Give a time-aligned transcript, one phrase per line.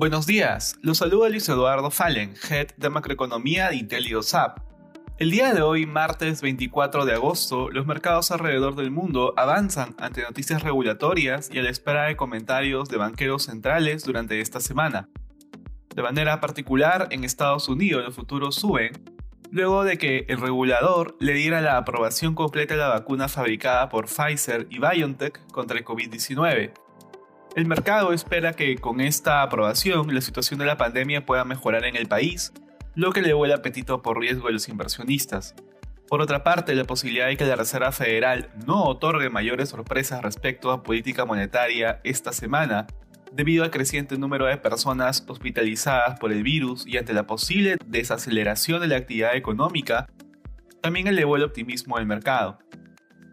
[0.00, 4.58] Buenos días, los saluda Luis Eduardo Fallen, Head de Macroeconomía de IntelioSAP.
[5.18, 10.22] El día de hoy, martes 24 de agosto, los mercados alrededor del mundo avanzan ante
[10.22, 15.10] noticias regulatorias y a la espera de comentarios de banqueros centrales durante esta semana.
[15.94, 18.92] De manera particular, en Estados Unidos los futuros suben,
[19.50, 24.06] luego de que el regulador le diera la aprobación completa de la vacuna fabricada por
[24.06, 26.72] Pfizer y BioNTech contra el COVID-19
[27.56, 31.96] el mercado espera que con esta aprobación la situación de la pandemia pueda mejorar en
[31.96, 32.52] el país,
[32.94, 35.54] lo que elevó el apetito por riesgo de los inversionistas.
[36.08, 40.70] Por otra parte, la posibilidad de que la Reserva Federal no otorgue mayores sorpresas respecto
[40.70, 42.86] a política monetaria esta semana,
[43.32, 48.80] debido al creciente número de personas hospitalizadas por el virus y ante la posible desaceleración
[48.80, 50.08] de la actividad económica,
[50.80, 52.58] también elevó el optimismo del mercado.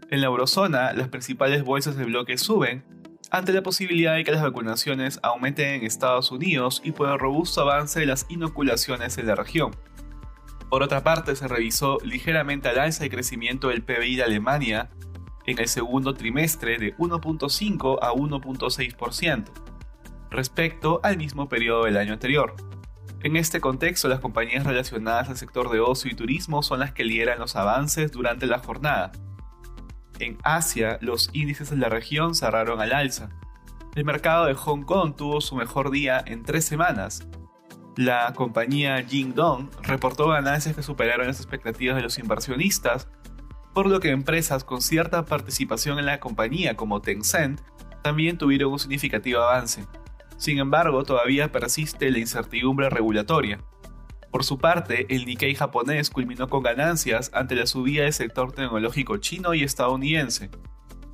[0.09, 2.83] En la eurozona, las principales bolsas de bloque suben,
[3.31, 7.61] ante la posibilidad de que las vacunaciones aumenten en Estados Unidos y por el robusto
[7.61, 9.75] avance de las inoculaciones en la región.
[10.69, 14.89] Por otra parte, se revisó ligeramente al alza el crecimiento del PBI de Alemania
[15.45, 19.45] en el segundo trimestre de 1.5 a 1.6%,
[20.29, 22.53] respecto al mismo periodo del año anterior.
[23.23, 27.05] En este contexto, las compañías relacionadas al sector de ocio y turismo son las que
[27.05, 29.11] lideran los avances durante la jornada,
[30.19, 33.29] en Asia, los índices de la región cerraron al alza.
[33.95, 37.27] El mercado de Hong Kong tuvo su mejor día en tres semanas.
[37.95, 43.07] La compañía Jingdong reportó ganancias que superaron las expectativas de los inversionistas,
[43.73, 47.61] por lo que empresas con cierta participación en la compañía como Tencent
[48.03, 49.85] también tuvieron un significativo avance.
[50.37, 53.59] Sin embargo, todavía persiste la incertidumbre regulatoria.
[54.31, 59.17] Por su parte, el Nikkei japonés culminó con ganancias ante la subida del sector tecnológico
[59.17, 60.49] chino y estadounidense.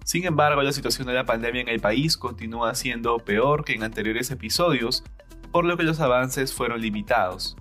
[0.03, 3.83] Sin embargo, la situación de la pandemia en el país continúa siendo peor que en
[3.83, 5.03] anteriores episodios,
[5.51, 7.55] por lo que los avances fueron limitados.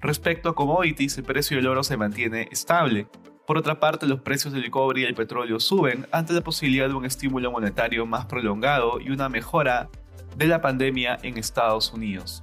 [0.00, 3.06] Respecto a commodities, el precio del oro se mantiene estable.
[3.46, 6.94] Por otra parte, los precios del cobre y el petróleo suben ante la posibilidad de
[6.94, 9.88] un estímulo monetario más prolongado y una mejora
[10.36, 12.42] de la pandemia en Estados Unidos.